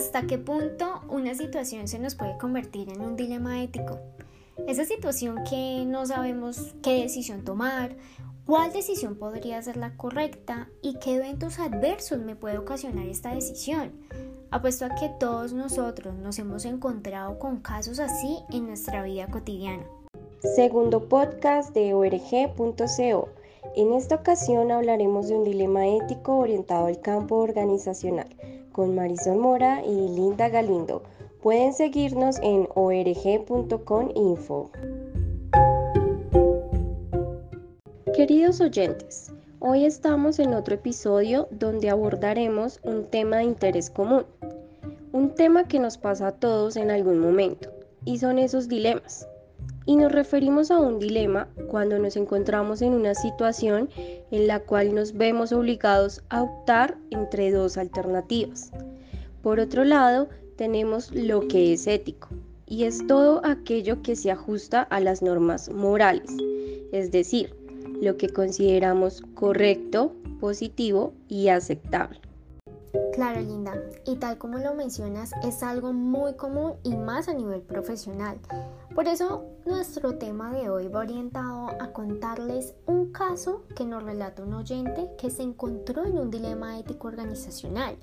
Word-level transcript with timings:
¿Hasta 0.00 0.22
qué 0.22 0.38
punto 0.38 1.02
una 1.10 1.34
situación 1.34 1.86
se 1.86 1.98
nos 1.98 2.14
puede 2.14 2.38
convertir 2.38 2.88
en 2.88 3.02
un 3.02 3.16
dilema 3.16 3.62
ético? 3.62 3.98
Esa 4.66 4.86
situación 4.86 5.44
que 5.44 5.84
no 5.86 6.06
sabemos 6.06 6.74
qué 6.82 7.02
decisión 7.02 7.44
tomar, 7.44 7.94
cuál 8.46 8.72
decisión 8.72 9.16
podría 9.16 9.60
ser 9.60 9.76
la 9.76 9.98
correcta 9.98 10.70
y 10.80 10.94
qué 11.00 11.16
eventos 11.16 11.58
adversos 11.58 12.18
me 12.18 12.34
puede 12.34 12.56
ocasionar 12.56 13.08
esta 13.08 13.34
decisión. 13.34 13.92
Apuesto 14.50 14.86
a 14.86 14.94
que 14.94 15.10
todos 15.20 15.52
nosotros 15.52 16.14
nos 16.14 16.38
hemos 16.38 16.64
encontrado 16.64 17.38
con 17.38 17.60
casos 17.60 18.00
así 18.00 18.38
en 18.50 18.68
nuestra 18.68 19.02
vida 19.02 19.26
cotidiana. 19.26 19.84
Segundo 20.56 21.10
podcast 21.10 21.74
de 21.74 21.92
org.co. 21.92 23.28
En 23.76 23.92
esta 23.92 24.14
ocasión 24.14 24.72
hablaremos 24.72 25.28
de 25.28 25.34
un 25.34 25.44
dilema 25.44 25.86
ético 25.86 26.38
orientado 26.38 26.86
al 26.86 27.02
campo 27.02 27.36
organizacional 27.36 28.34
con 28.72 28.94
Marisol 28.94 29.38
Mora 29.38 29.84
y 29.84 30.08
Linda 30.08 30.48
Galindo. 30.48 31.02
Pueden 31.42 31.72
seguirnos 31.72 32.38
en 32.42 32.68
org.com.info. 32.74 34.70
Queridos 38.14 38.60
oyentes, 38.60 39.32
hoy 39.60 39.84
estamos 39.86 40.38
en 40.38 40.52
otro 40.52 40.74
episodio 40.74 41.48
donde 41.50 41.88
abordaremos 41.88 42.80
un 42.82 43.06
tema 43.06 43.38
de 43.38 43.44
interés 43.44 43.88
común, 43.88 44.26
un 45.12 45.34
tema 45.34 45.66
que 45.66 45.78
nos 45.78 45.96
pasa 45.96 46.26
a 46.26 46.32
todos 46.32 46.76
en 46.76 46.90
algún 46.90 47.18
momento, 47.18 47.70
y 48.04 48.18
son 48.18 48.38
esos 48.38 48.68
dilemas. 48.68 49.26
Y 49.90 49.96
nos 49.96 50.12
referimos 50.12 50.70
a 50.70 50.78
un 50.78 51.00
dilema 51.00 51.48
cuando 51.66 51.98
nos 51.98 52.16
encontramos 52.16 52.80
en 52.80 52.92
una 52.94 53.16
situación 53.16 53.90
en 54.30 54.46
la 54.46 54.60
cual 54.60 54.94
nos 54.94 55.14
vemos 55.14 55.50
obligados 55.50 56.22
a 56.28 56.44
optar 56.44 56.96
entre 57.10 57.50
dos 57.50 57.76
alternativas. 57.76 58.70
Por 59.42 59.58
otro 59.58 59.82
lado, 59.82 60.28
tenemos 60.54 61.12
lo 61.12 61.48
que 61.48 61.72
es 61.72 61.88
ético, 61.88 62.28
y 62.66 62.84
es 62.84 63.04
todo 63.08 63.44
aquello 63.44 64.00
que 64.00 64.14
se 64.14 64.30
ajusta 64.30 64.82
a 64.82 65.00
las 65.00 65.22
normas 65.22 65.68
morales, 65.72 66.30
es 66.92 67.10
decir, 67.10 67.52
lo 68.00 68.16
que 68.16 68.28
consideramos 68.28 69.24
correcto, 69.34 70.14
positivo 70.38 71.14
y 71.26 71.48
aceptable. 71.48 72.29
Claro, 73.12 73.40
Linda, 73.40 73.74
y 74.06 74.16
tal 74.16 74.38
como 74.38 74.58
lo 74.58 74.74
mencionas, 74.74 75.32
es 75.42 75.62
algo 75.62 75.92
muy 75.92 76.34
común 76.34 76.74
y 76.84 76.94
más 76.96 77.28
a 77.28 77.34
nivel 77.34 77.60
profesional. 77.60 78.38
Por 78.94 79.08
eso 79.08 79.44
nuestro 79.66 80.16
tema 80.16 80.52
de 80.52 80.70
hoy 80.70 80.88
va 80.88 81.00
orientado 81.00 81.68
a 81.80 81.92
contarles 81.92 82.74
un 82.86 83.10
caso 83.12 83.64
que 83.74 83.84
nos 83.84 84.02
relata 84.02 84.44
un 84.44 84.54
oyente 84.54 85.08
que 85.18 85.30
se 85.30 85.42
encontró 85.42 86.04
en 86.04 86.18
un 86.18 86.30
dilema 86.30 86.78
ético 86.78 87.08
organizacional, 87.08 87.96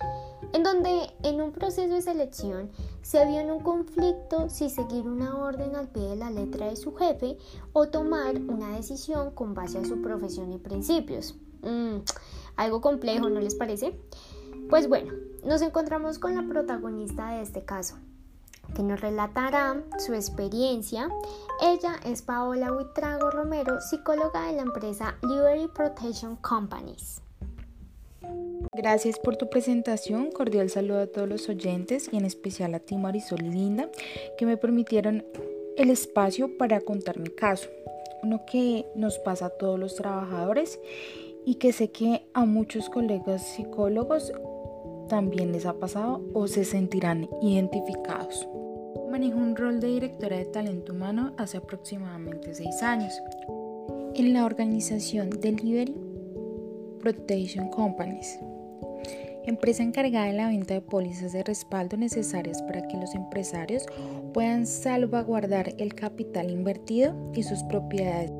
en 0.53 0.63
donde 0.63 1.09
en 1.23 1.41
un 1.41 1.51
proceso 1.51 1.93
de 1.93 2.01
selección 2.01 2.69
se 3.01 3.25
vio 3.25 3.39
en 3.39 3.51
un 3.51 3.61
conflicto 3.61 4.49
si 4.49 4.69
seguir 4.69 5.07
una 5.07 5.37
orden 5.37 5.75
al 5.75 5.87
pie 5.87 6.03
de 6.03 6.15
la 6.17 6.31
letra 6.31 6.67
de 6.67 6.75
su 6.75 6.93
jefe 6.95 7.37
o 7.71 7.87
tomar 7.87 8.35
una 8.35 8.75
decisión 8.75 9.31
con 9.31 9.53
base 9.53 9.77
a 9.77 9.85
su 9.85 10.01
profesión 10.01 10.51
y 10.51 10.57
principios. 10.57 11.35
Mm, 11.61 11.97
algo 12.55 12.81
complejo, 12.81 13.29
¿no 13.29 13.39
les 13.39 13.55
parece? 13.55 13.99
Pues 14.69 14.89
bueno, 14.89 15.13
nos 15.45 15.61
encontramos 15.61 16.19
con 16.19 16.35
la 16.35 16.43
protagonista 16.43 17.31
de 17.31 17.41
este 17.41 17.63
caso, 17.63 17.95
que 18.75 18.83
nos 18.83 18.99
relatará 18.99 19.81
su 19.97 20.13
experiencia. 20.13 21.09
Ella 21.61 21.95
es 22.05 22.21
Paola 22.21 22.73
Huitrago 22.73 23.31
Romero, 23.31 23.79
psicóloga 23.79 24.47
de 24.47 24.57
la 24.57 24.63
empresa 24.63 25.15
Liberty 25.23 25.69
Protection 25.73 26.35
Companies. 26.37 27.21
Gracias 28.73 29.17
por 29.19 29.37
tu 29.37 29.49
presentación, 29.49 30.31
cordial 30.31 30.69
saludo 30.69 30.99
a 30.99 31.07
todos 31.07 31.29
los 31.29 31.47
oyentes 31.47 32.09
y 32.11 32.17
en 32.17 32.25
especial 32.25 32.75
a 32.75 32.79
ti 32.79 32.97
Marisol 32.97 33.45
y 33.45 33.49
Linda 33.49 33.89
que 34.37 34.45
me 34.45 34.57
permitieron 34.57 35.23
el 35.77 35.89
espacio 35.89 36.57
para 36.57 36.81
contar 36.81 37.19
mi 37.19 37.29
caso, 37.29 37.69
uno 38.21 38.45
que 38.45 38.85
nos 38.95 39.17
pasa 39.17 39.45
a 39.45 39.49
todos 39.49 39.79
los 39.79 39.95
trabajadores 39.95 40.77
y 41.45 41.55
que 41.55 41.71
sé 41.71 41.91
que 41.91 42.27
a 42.33 42.43
muchos 42.43 42.89
colegas 42.89 43.47
psicólogos 43.47 44.33
también 45.07 45.51
les 45.51 45.65
ha 45.65 45.73
pasado 45.73 46.21
o 46.33 46.47
se 46.47 46.65
sentirán 46.65 47.29
identificados. 47.41 48.47
Manejo 49.09 49.37
un 49.37 49.55
rol 49.55 49.79
de 49.79 49.87
directora 49.87 50.37
de 50.37 50.45
talento 50.45 50.93
humano 50.93 51.33
hace 51.37 51.57
aproximadamente 51.57 52.53
seis 52.53 52.83
años 52.83 53.13
en 54.15 54.33
la 54.33 54.45
organización 54.45 55.29
Delivery 55.29 55.95
Protection 56.99 57.69
Companies, 57.69 58.39
empresa 59.45 59.83
encargada 59.83 60.25
de 60.25 60.33
la 60.33 60.49
venta 60.49 60.73
de 60.73 60.81
pólizas 60.81 61.31
de 61.31 61.43
respaldo 61.43 61.97
necesarias 61.97 62.61
para 62.63 62.87
que 62.87 62.97
los 62.97 63.15
empresarios 63.15 63.85
puedan 64.33 64.65
salvaguardar 64.65 65.73
el 65.77 65.95
capital 65.95 66.49
invertido 66.49 67.15
y 67.33 67.43
sus 67.43 67.63
propiedades 67.63 68.31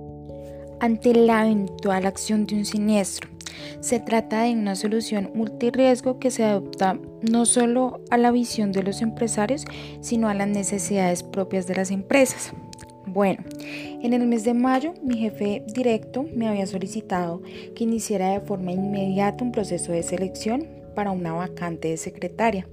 ante 0.79 1.13
la 1.13 1.45
eventual 1.45 2.05
acción 2.05 2.45
de 2.45 2.55
un 2.55 2.65
siniestro 2.65 3.29
se 3.79 3.99
trata 3.99 4.43
de 4.43 4.53
una 4.53 4.75
solución 4.75 5.31
multirriesgo 5.33 6.19
que 6.19 6.31
se 6.31 6.43
adopta 6.43 6.99
no 7.21 7.45
solo 7.45 8.01
a 8.09 8.17
la 8.17 8.31
visión 8.31 8.71
de 8.71 8.83
los 8.83 9.01
empresarios, 9.01 9.65
sino 10.01 10.29
a 10.29 10.33
las 10.33 10.47
necesidades 10.47 11.23
propias 11.23 11.67
de 11.67 11.75
las 11.75 11.91
empresas. 11.91 12.53
Bueno, 13.05 13.43
en 13.59 14.13
el 14.13 14.27
mes 14.27 14.43
de 14.43 14.53
mayo 14.53 14.93
mi 15.01 15.17
jefe 15.17 15.63
directo 15.73 16.25
me 16.35 16.47
había 16.47 16.67
solicitado 16.67 17.41
que 17.73 17.85
iniciara 17.85 18.31
de 18.31 18.41
forma 18.41 18.73
inmediata 18.73 19.43
un 19.43 19.51
proceso 19.51 19.91
de 19.91 20.03
selección 20.03 20.67
para 20.93 21.11
una 21.11 21.33
vacante 21.33 21.87
de 21.87 21.97
secretaria 21.97 22.67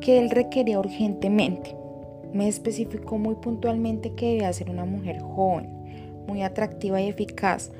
que 0.00 0.18
él 0.18 0.30
requería 0.30 0.78
urgentemente. 0.78 1.74
Me 2.32 2.48
especificó 2.48 3.16
muy 3.16 3.36
puntualmente 3.36 4.12
que 4.14 4.26
debía 4.26 4.52
ser 4.52 4.70
una 4.70 4.84
mujer 4.84 5.20
joven, 5.20 5.68
muy 6.26 6.42
atractiva 6.42 7.00
y 7.00 7.08
eficaz, 7.08 7.70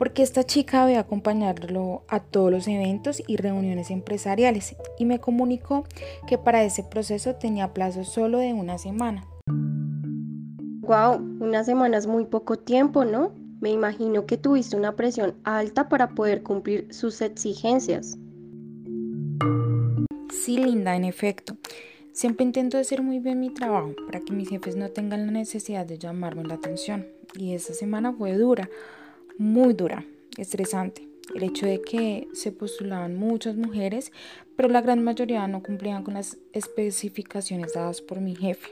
porque 0.00 0.22
esta 0.22 0.44
chica 0.44 0.86
debe 0.86 0.96
acompañarlo 0.96 2.04
a 2.08 2.20
todos 2.20 2.50
los 2.50 2.66
eventos 2.68 3.22
y 3.26 3.36
reuniones 3.36 3.90
empresariales 3.90 4.74
y 4.98 5.04
me 5.04 5.18
comunicó 5.20 5.84
que 6.26 6.38
para 6.38 6.64
ese 6.64 6.82
proceso 6.82 7.34
tenía 7.34 7.74
plazo 7.74 8.04
solo 8.04 8.38
de 8.38 8.54
una 8.54 8.78
semana. 8.78 9.26
Wow, 10.80 11.16
una 11.40 11.64
semana 11.64 11.98
es 11.98 12.06
muy 12.06 12.24
poco 12.24 12.58
tiempo, 12.58 13.04
¿no? 13.04 13.34
Me 13.60 13.68
imagino 13.68 14.24
que 14.24 14.38
tuviste 14.38 14.74
una 14.74 14.96
presión 14.96 15.34
alta 15.44 15.90
para 15.90 16.14
poder 16.14 16.42
cumplir 16.42 16.88
sus 16.94 17.20
exigencias. 17.20 18.16
Sí, 20.30 20.56
Linda, 20.56 20.96
en 20.96 21.04
efecto. 21.04 21.58
Siempre 22.14 22.46
intento 22.46 22.78
hacer 22.78 23.02
muy 23.02 23.18
bien 23.18 23.38
mi 23.38 23.50
trabajo 23.52 23.94
para 24.06 24.20
que 24.20 24.32
mis 24.32 24.48
jefes 24.48 24.76
no 24.76 24.88
tengan 24.88 25.26
la 25.26 25.32
necesidad 25.32 25.84
de 25.84 25.98
llamarme 25.98 26.44
la 26.44 26.54
atención. 26.54 27.06
Y 27.34 27.52
esa 27.52 27.74
semana 27.74 28.14
fue 28.14 28.32
dura 28.32 28.70
muy 29.40 29.72
dura, 29.72 30.04
estresante. 30.36 31.08
El 31.34 31.44
hecho 31.44 31.64
de 31.64 31.80
que 31.80 32.28
se 32.34 32.52
postulaban 32.52 33.16
muchas 33.16 33.56
mujeres, 33.56 34.12
pero 34.54 34.68
la 34.68 34.82
gran 34.82 35.02
mayoría 35.02 35.48
no 35.48 35.62
cumplían 35.62 36.04
con 36.04 36.12
las 36.12 36.36
especificaciones 36.52 37.72
dadas 37.72 38.02
por 38.02 38.20
mi 38.20 38.36
jefe. 38.36 38.68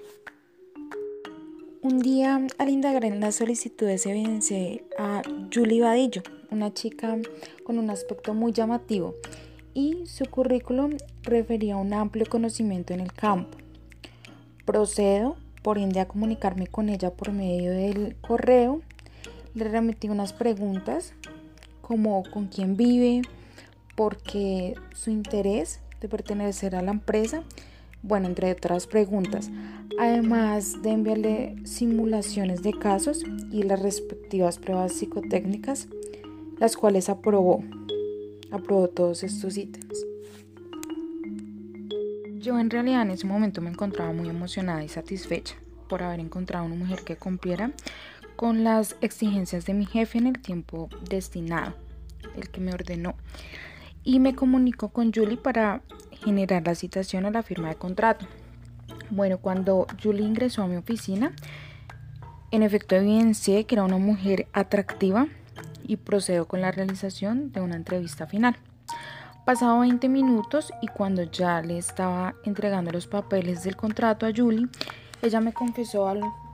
Un 1.81 2.01
día, 2.01 2.47
al 2.59 2.69
indagar 2.69 3.07
en 3.07 3.19
las 3.19 3.37
solicitudes, 3.37 4.05
evidencié 4.05 4.85
a 4.99 5.23
Julie 5.51 5.81
Vadillo, 5.81 6.23
una 6.51 6.75
chica 6.75 7.17
con 7.65 7.79
un 7.79 7.89
aspecto 7.89 8.35
muy 8.35 8.53
llamativo, 8.53 9.15
y 9.73 10.05
su 10.05 10.27
currículum 10.27 10.99
refería 11.23 11.79
un 11.79 11.95
amplio 11.95 12.27
conocimiento 12.29 12.93
en 12.93 13.01
el 13.01 13.15
campo. 13.15 13.57
Procedo, 14.67 15.37
por 15.63 15.79
ende, 15.79 16.01
a 16.01 16.09
comunicarme 16.09 16.67
con 16.67 16.91
ella 16.91 17.11
por 17.15 17.33
medio 17.33 17.71
del 17.71 18.17
correo 18.21 18.83
le 19.55 19.65
remití 19.65 20.09
unas 20.09 20.33
preguntas 20.33 21.15
como 21.81 22.23
con 22.31 22.47
quién 22.49 22.77
vive, 22.77 23.23
porque 23.97 24.75
su 24.95 25.11
interés 25.11 25.81
de 26.01 26.09
pertenecer 26.09 26.77
a 26.77 26.83
la 26.83 26.93
empresa, 26.93 27.43
bueno, 28.03 28.29
entre 28.29 28.53
otras 28.53 28.87
preguntas, 28.87 29.51
además 29.99 30.83
de 30.83 30.91
enviarle 30.91 31.57
simulaciones 31.65 32.63
de 32.63 32.73
casos 32.73 33.25
y 33.51 33.63
las 33.65 33.81
respectivas 33.81 34.59
pruebas 34.59 34.93
psicotécnicas, 34.93 35.89
las 36.59 36.77
cuales 36.77 37.09
aprobó, 37.09 37.65
aprobó 38.51 38.89
todos 38.89 39.25
estos 39.25 39.57
ítems. 39.57 40.05
Yo 42.37 42.59
en 42.59 42.71
realidad 42.71 43.03
en 43.03 43.11
ese 43.11 43.27
momento 43.27 43.61
me 43.61 43.71
encontraba 43.71 44.13
muy 44.13 44.29
emocionada 44.29 44.85
y 44.85 44.89
satisfecha 44.89 45.57
por 45.89 46.03
haber 46.03 46.21
encontrado 46.21 46.67
una 46.67 46.77
mujer 46.77 47.01
que 47.05 47.17
cumpliera 47.17 47.73
con 48.39 48.63
las 48.63 48.95
exigencias 49.01 49.67
de 49.67 49.75
mi 49.75 49.85
jefe 49.85 50.17
en 50.17 50.29
el 50.29 50.39
tiempo 50.39 50.89
destinado, 51.11 51.75
el 52.37 52.49
que 52.51 52.61
me 52.61 52.73
ordenó. 52.73 53.17
Y 54.05 54.21
me 54.21 54.37
comunicó 54.37 54.91
con 54.91 55.13
Julie 55.13 55.37
para 55.37 55.83
generar 56.23 56.65
la 56.65 56.77
citación 56.77 57.27
a 57.27 57.33
la 57.33 57.43
firma 57.43 57.69
de 57.69 57.75
contrato. 57.75 58.27
Bueno, 59.11 59.39
cuando 59.39 59.89
Julie 60.01 60.25
ingresó 60.25 60.63
a 60.63 60.69
mi 60.69 60.77
oficina, 60.77 61.33
en 62.53 62.63
efecto 62.63 62.95
evidencié 62.95 63.65
que 63.65 63.75
era 63.75 63.83
una 63.83 63.99
mujer 63.99 64.47
atractiva 64.53 65.27
y 65.83 65.97
procedo 65.97 66.47
con 66.47 66.61
la 66.61 66.71
realización 66.71 67.51
de 67.51 67.61
una 67.61 67.75
entrevista 67.75 68.29
final. 68.29 68.57
Pasaba 69.45 69.81
20 69.81 70.09
minutos 70.09 70.73
y 70.81 70.87
cuando 70.87 71.25
ya 71.25 71.61
le 71.61 71.77
estaba 71.77 72.37
entregando 72.45 72.93
los 72.93 73.09
papeles 73.09 73.65
del 73.65 73.75
contrato 73.75 74.27
a 74.27 74.31
Julie, 74.33 74.69
ella 75.23 75.41
me 75.41 75.53
confesó 75.53 76.07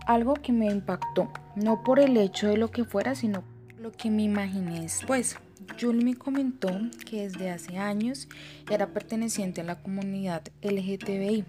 algo 0.07 0.35
que 0.35 0.53
me 0.53 0.67
impactó, 0.67 1.31
no 1.57 1.83
por 1.83 1.99
el 1.99 2.17
hecho 2.17 2.49
de 2.49 2.57
lo 2.57 2.71
que 2.71 2.85
fuera, 2.85 3.15
sino 3.15 3.45
lo 3.79 3.93
que 3.93 4.11
me 4.11 4.23
imaginé 4.23 4.81
después. 4.81 5.37
Julie 5.81 6.05
me 6.05 6.15
comentó 6.15 6.69
que 7.09 7.23
desde 7.29 7.51
hace 7.51 7.79
años 7.79 8.29
era 8.71 8.89
perteneciente 8.89 9.61
a 9.61 9.65
la 9.65 9.81
comunidad 9.81 10.43
LGTBI. 10.63 11.45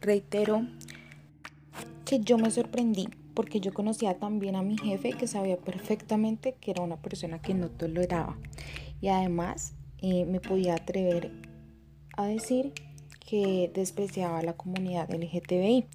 Reitero 0.00 0.66
que 2.04 2.20
yo 2.20 2.38
me 2.38 2.50
sorprendí 2.50 3.08
porque 3.34 3.60
yo 3.60 3.72
conocía 3.72 4.18
también 4.18 4.56
a 4.56 4.62
mi 4.62 4.76
jefe 4.76 5.12
que 5.12 5.26
sabía 5.26 5.56
perfectamente 5.56 6.54
que 6.60 6.72
era 6.72 6.82
una 6.82 6.96
persona 6.96 7.40
que 7.40 7.54
no 7.54 7.68
toleraba 7.68 8.36
y 9.00 9.08
además 9.08 9.74
eh, 9.98 10.24
me 10.24 10.40
podía 10.40 10.74
atrever 10.74 11.32
a 12.16 12.26
decir 12.26 12.72
que 13.20 13.70
despreciaba 13.74 14.38
a 14.38 14.42
la 14.42 14.52
comunidad 14.54 15.10
LGTBI. 15.10 15.86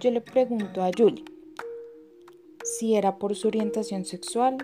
Yo 0.00 0.10
le 0.10 0.22
pregunto 0.22 0.82
a 0.82 0.90
Julie 0.96 1.26
si 2.64 2.94
era 2.94 3.18
por 3.18 3.36
su 3.36 3.48
orientación 3.48 4.06
sexual 4.06 4.56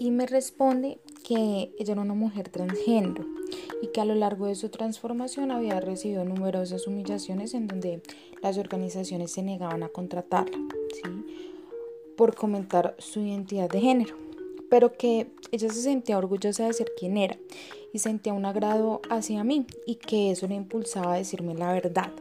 y 0.00 0.10
me 0.10 0.26
responde 0.26 0.98
que 1.22 1.72
ella 1.78 1.92
era 1.92 2.02
una 2.02 2.14
mujer 2.14 2.48
transgénero 2.48 3.24
y 3.80 3.86
que 3.88 4.00
a 4.00 4.04
lo 4.04 4.16
largo 4.16 4.46
de 4.46 4.56
su 4.56 4.68
transformación 4.68 5.52
había 5.52 5.78
recibido 5.78 6.24
numerosas 6.24 6.88
humillaciones 6.88 7.54
en 7.54 7.68
donde 7.68 8.02
las 8.42 8.58
organizaciones 8.58 9.30
se 9.30 9.42
negaban 9.42 9.84
a 9.84 9.88
contratarla 9.88 10.58
por 12.16 12.34
comentar 12.34 12.96
su 12.98 13.20
identidad 13.20 13.70
de 13.70 13.80
género 13.80 14.16
pero 14.68 14.92
que 14.92 15.28
ella 15.52 15.68
se 15.68 15.82
sentía 15.82 16.18
orgullosa 16.18 16.66
de 16.66 16.72
ser 16.72 16.90
quien 16.98 17.16
era 17.16 17.36
y 17.92 18.00
sentía 18.00 18.32
un 18.32 18.44
agrado 18.44 19.02
hacia 19.08 19.44
mí 19.44 19.66
y 19.86 19.96
que 19.96 20.32
eso 20.32 20.48
le 20.48 20.56
impulsaba 20.56 21.14
a 21.14 21.18
decirme 21.18 21.54
la 21.54 21.72
verdad. 21.72 22.12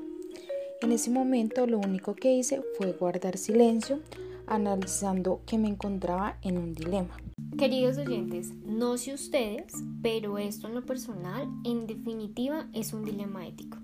En 0.82 0.94
ese 0.94 1.12
momento 1.12 1.68
lo 1.68 1.78
único 1.78 2.16
que 2.16 2.34
hice 2.34 2.62
fue 2.78 2.94
guardar 2.94 3.38
silencio, 3.38 4.00
analizando 4.48 5.42
que 5.46 5.58
me 5.58 5.68
encontraba 5.68 6.38
en 6.42 6.58
un 6.58 6.74
dilema. 6.74 7.18
Queridos 7.58 7.98
oyentes, 7.98 8.54
no 8.66 8.98
sé 8.98 9.14
ustedes, 9.14 9.74
pero 10.02 10.38
esto 10.38 10.70
en 10.70 10.76
lo 10.76 10.86
personal, 10.86 11.50
en 11.66 11.86
definitiva, 11.86 12.70
es 12.74 12.94
un 12.94 13.04
dilema 13.04 13.46
ético. 13.46 13.78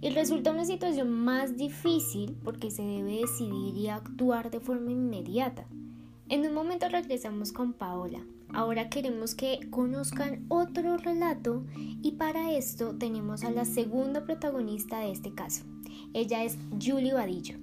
Y 0.00 0.10
resulta 0.10 0.52
una 0.52 0.64
situación 0.64 1.10
más 1.10 1.56
difícil 1.56 2.36
porque 2.44 2.70
se 2.70 2.82
debe 2.82 3.22
decidir 3.22 3.76
y 3.76 3.88
actuar 3.88 4.52
de 4.52 4.60
forma 4.60 4.92
inmediata. 4.92 5.66
En 6.28 6.46
un 6.46 6.54
momento 6.54 6.88
regresamos 6.88 7.50
con 7.50 7.72
Paola. 7.72 8.24
Ahora 8.52 8.88
queremos 8.88 9.34
que 9.34 9.58
conozcan 9.70 10.44
otro 10.48 10.96
relato 10.96 11.64
y 12.02 12.12
para 12.12 12.52
esto 12.52 12.94
tenemos 12.96 13.42
a 13.42 13.50
la 13.50 13.64
segunda 13.64 14.24
protagonista 14.24 15.00
de 15.00 15.10
este 15.10 15.34
caso. 15.34 15.64
Ella 16.12 16.42
es 16.42 16.56
Julie 16.82 17.14
Vadillo. 17.14 17.54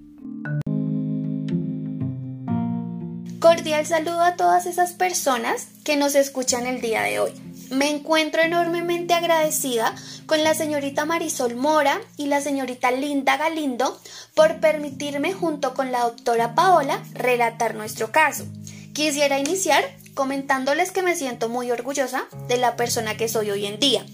Cordial 3.40 3.86
saludo 3.86 4.22
a 4.22 4.36
todas 4.36 4.66
esas 4.66 4.94
personas 4.94 5.68
que 5.84 5.98
nos 5.98 6.16
escuchan 6.16 6.66
el 6.66 6.82
día 6.82 7.02
de 7.02 7.20
hoy. 7.20 7.32
Me 7.72 7.90
encuentro 7.90 8.42
enormemente 8.42 9.14
agradecida 9.14 9.94
con 10.26 10.44
la 10.44 10.54
señorita 10.54 11.06
Marisol 11.06 11.56
Mora 11.56 12.00
y 12.16 12.28
la 12.28 12.40
señorita 12.40 12.92
Linda 12.92 13.36
Galindo 13.38 14.00
por 14.34 14.60
permitirme 14.60 15.34
junto 15.34 15.74
con 15.74 15.92
la 15.92 16.02
doctora 16.02 16.56
Paola 16.56 17.04
relatar 17.14 17.76
nuestro 17.76 18.12
caso. 18.12 18.46
Quisiera 18.94 19.40
iniciar 19.40 19.84
comentándoles 20.14 20.92
que 20.92 21.04
me 21.04 21.16
siento 21.16 21.50
muy 21.50 21.70
orgullosa 21.70 22.26
de 22.48 22.58
la 22.58 22.76
persona 22.76 23.18
que 23.18 23.28
soy 23.28 23.52
hoy 23.52 23.66
en 23.66 23.80
día. 23.80 24.06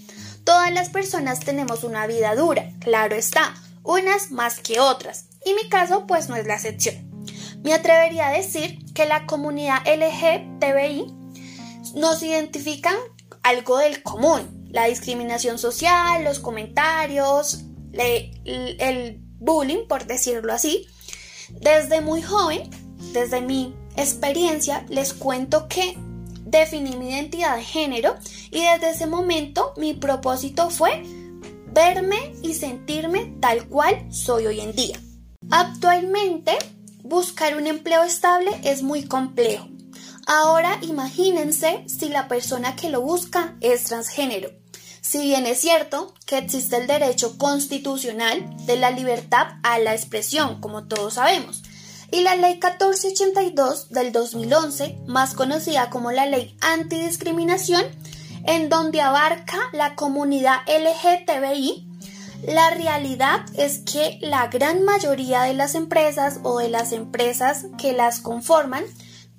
Todas 0.42 0.72
las 0.72 0.90
personas 0.90 1.40
tenemos 1.40 1.84
una 1.84 2.06
vida 2.06 2.34
dura, 2.34 2.70
claro 2.80 3.16
está, 3.16 3.54
unas 3.84 4.32
más 4.32 4.58
que 4.58 4.80
otras, 4.80 5.26
y 5.44 5.54
mi 5.54 5.68
caso 5.68 6.06
pues 6.06 6.28
no 6.28 6.36
es 6.36 6.46
la 6.46 6.54
excepción. 6.54 7.10
Me 7.62 7.72
atrevería 7.72 8.28
a 8.28 8.32
decir 8.32 8.84
que 8.92 9.06
la 9.06 9.26
comunidad 9.26 9.82
LGTBI 9.86 11.14
nos 11.94 12.22
identifican 12.22 12.96
algo 13.42 13.78
del 13.78 14.02
común, 14.02 14.68
la 14.70 14.86
discriminación 14.86 15.58
social, 15.58 16.24
los 16.24 16.40
comentarios, 16.40 17.64
el 17.92 19.20
bullying, 19.38 19.86
por 19.86 20.06
decirlo 20.06 20.52
así. 20.52 20.86
Desde 21.50 22.00
muy 22.00 22.22
joven, 22.22 22.70
desde 23.12 23.40
mi 23.40 23.74
experiencia 23.96 24.84
les 24.88 25.12
cuento 25.12 25.68
que 25.68 25.96
definí 26.44 26.96
mi 26.96 27.10
identidad 27.10 27.56
de 27.56 27.64
género 27.64 28.16
y 28.50 28.62
desde 28.64 28.90
ese 28.90 29.06
momento 29.06 29.72
mi 29.76 29.94
propósito 29.94 30.70
fue 30.70 31.02
verme 31.74 32.34
y 32.42 32.54
sentirme 32.54 33.34
tal 33.40 33.68
cual 33.68 34.06
soy 34.12 34.46
hoy 34.46 34.60
en 34.60 34.74
día. 34.74 35.00
Actualmente, 35.50 36.56
buscar 37.02 37.56
un 37.56 37.66
empleo 37.66 38.04
estable 38.04 38.50
es 38.62 38.82
muy 38.82 39.04
complejo. 39.04 39.68
Ahora 40.26 40.78
imagínense 40.82 41.84
si 41.86 42.08
la 42.08 42.28
persona 42.28 42.76
que 42.76 42.88
lo 42.88 43.02
busca 43.02 43.56
es 43.60 43.84
transgénero. 43.84 44.50
Si 45.02 45.20
bien 45.20 45.44
es 45.46 45.60
cierto 45.60 46.14
que 46.24 46.38
existe 46.38 46.76
el 46.76 46.86
derecho 46.86 47.36
constitucional 47.36 48.42
de 48.64 48.76
la 48.76 48.90
libertad 48.90 49.58
a 49.62 49.78
la 49.78 49.94
expresión, 49.94 50.60
como 50.60 50.86
todos 50.86 51.14
sabemos, 51.14 51.62
y 52.10 52.20
la 52.20 52.36
Ley 52.36 52.54
1482 52.54 53.90
del 53.90 54.12
2011, 54.12 54.98
más 55.06 55.34
conocida 55.34 55.90
como 55.90 56.12
la 56.12 56.26
Ley 56.26 56.56
Antidiscriminación, 56.60 57.84
en 58.46 58.68
donde 58.68 59.00
abarca 59.00 59.58
la 59.72 59.94
comunidad 59.94 60.58
LGTBI, 60.66 61.88
la 62.46 62.70
realidad 62.70 63.46
es 63.54 63.78
que 63.78 64.18
la 64.20 64.48
gran 64.48 64.84
mayoría 64.84 65.42
de 65.42 65.54
las 65.54 65.74
empresas 65.74 66.40
o 66.42 66.58
de 66.58 66.68
las 66.68 66.92
empresas 66.92 67.66
que 67.78 67.92
las 67.92 68.20
conforman 68.20 68.84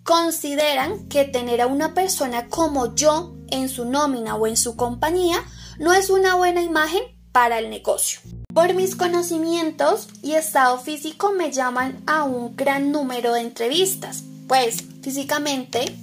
consideran 0.04 1.08
que 1.08 1.26
tener 1.26 1.62
a 1.62 1.68
una 1.68 1.94
persona 1.94 2.48
como 2.48 2.96
yo 2.96 3.36
en 3.50 3.70
su 3.70 3.86
nómina 3.86 4.36
o 4.36 4.48
en 4.48 4.58
su 4.58 4.76
compañía 4.76 5.44
no 5.78 5.94
es 5.94 6.10
una 6.10 6.36
buena 6.36 6.62
imagen 6.62 7.04
para 7.32 7.60
el 7.60 7.70
negocio. 7.70 8.22
Por 8.54 8.74
mis 8.74 8.96
conocimientos 8.96 10.08
y 10.24 10.34
estado 10.34 10.80
físico 10.80 11.32
me 11.32 11.52
llaman 11.52 12.02
a 12.08 12.24
un 12.24 12.56
gran 12.56 12.92
número 12.92 13.34
de 13.34 13.42
entrevistas, 13.42 14.24
pues 14.48 14.84
físicamente 15.04 15.96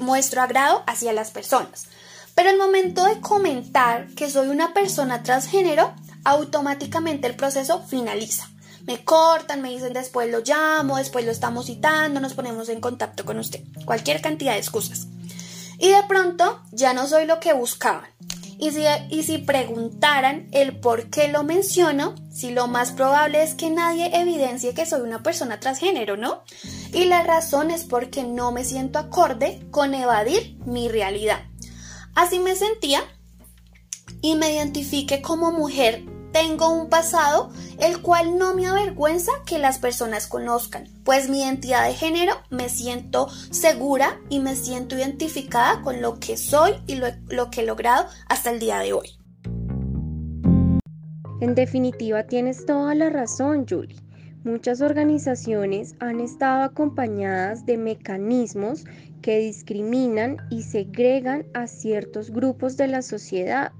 muestro 0.00 0.42
agrado 0.42 0.82
hacia 0.86 1.12
las 1.12 1.30
personas. 1.30 1.86
Pero 2.34 2.50
el 2.50 2.58
momento 2.58 3.04
de 3.04 3.20
comentar 3.20 4.08
que 4.14 4.30
soy 4.30 4.48
una 4.48 4.72
persona 4.72 5.22
transgénero, 5.22 5.94
automáticamente 6.24 7.26
el 7.26 7.36
proceso 7.36 7.82
finaliza. 7.82 8.48
Me 8.86 9.04
cortan, 9.04 9.62
me 9.62 9.70
dicen 9.70 9.92
después 9.92 10.30
lo 10.30 10.40
llamo, 10.40 10.96
después 10.96 11.24
lo 11.24 11.32
estamos 11.32 11.66
citando, 11.66 12.20
nos 12.20 12.34
ponemos 12.34 12.68
en 12.68 12.80
contacto 12.80 13.24
con 13.24 13.38
usted. 13.38 13.62
Cualquier 13.84 14.20
cantidad 14.20 14.52
de 14.52 14.58
excusas. 14.58 15.06
Y 15.78 15.88
de 15.88 16.02
pronto 16.08 16.60
ya 16.72 16.92
no 16.92 17.06
soy 17.06 17.26
lo 17.26 17.40
que 17.40 17.52
buscaban. 17.52 18.08
Y 18.58 18.72
si, 18.72 18.84
y 19.08 19.22
si 19.22 19.38
preguntaran 19.38 20.48
el 20.52 20.78
por 20.78 21.08
qué 21.08 21.28
lo 21.28 21.44
menciono, 21.44 22.14
si 22.30 22.50
lo 22.50 22.66
más 22.68 22.92
probable 22.92 23.42
es 23.42 23.54
que 23.54 23.70
nadie 23.70 24.10
evidencie 24.20 24.74
que 24.74 24.84
soy 24.84 25.00
una 25.00 25.22
persona 25.22 25.60
transgénero, 25.60 26.18
¿no? 26.18 26.42
Y 26.92 27.06
la 27.06 27.22
razón 27.22 27.70
es 27.70 27.84
porque 27.84 28.22
no 28.22 28.52
me 28.52 28.64
siento 28.64 28.98
acorde 28.98 29.66
con 29.70 29.94
evadir 29.94 30.58
mi 30.66 30.88
realidad. 30.88 31.49
Así 32.14 32.38
me 32.38 32.56
sentía 32.56 33.02
y 34.20 34.34
me 34.36 34.52
identifique 34.52 35.22
como 35.22 35.52
mujer 35.52 36.04
tengo 36.32 36.72
un 36.72 36.88
pasado 36.88 37.50
el 37.78 38.02
cual 38.02 38.38
no 38.38 38.54
me 38.54 38.66
avergüenza 38.66 39.32
que 39.46 39.58
las 39.58 39.78
personas 39.78 40.26
conozcan, 40.26 40.84
pues 41.04 41.28
mi 41.28 41.42
identidad 41.42 41.86
de 41.86 41.94
género 41.94 42.34
me 42.50 42.68
siento 42.68 43.28
segura 43.50 44.20
y 44.28 44.38
me 44.40 44.54
siento 44.54 44.96
identificada 44.96 45.82
con 45.82 46.00
lo 46.00 46.20
que 46.20 46.36
soy 46.36 46.74
y 46.86 46.96
lo, 46.96 47.50
que 47.50 47.62
he 47.62 47.66
logrado 47.66 48.06
hasta 48.28 48.50
el 48.50 48.60
día 48.60 48.78
de 48.78 48.92
hoy. 48.92 49.08
En 51.40 51.54
definitiva, 51.54 52.24
tienes 52.24 52.66
toda 52.66 52.94
la 52.94 53.08
razón, 53.08 53.66
Julie. 53.68 53.96
Muchas 54.44 54.80
organizaciones 54.80 55.94
han 56.00 56.20
estado 56.20 56.62
acompañadas 56.62 57.66
de 57.66 57.76
mecanismos 57.76 58.84
que 59.20 59.38
discriminan 59.38 60.38
y 60.50 60.62
segregan 60.62 61.46
a 61.54 61.66
ciertos 61.66 62.30
grupos 62.30 62.76
de 62.76 62.88
la 62.88 63.02
sociedad 63.02 63.72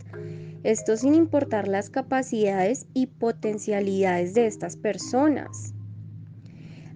esto 0.62 0.96
sin 0.96 1.14
importar 1.14 1.68
las 1.68 1.88
capacidades 1.88 2.86
y 2.92 3.06
potencialidades 3.06 4.34
de 4.34 4.46
estas 4.46 4.76
personas. 4.76 5.72